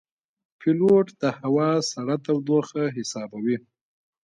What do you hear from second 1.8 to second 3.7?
سړه تودوخه حسابوي.